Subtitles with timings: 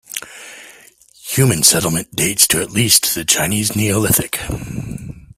[1.25, 4.39] Human settlement dates to at least the Chinese Neolithic.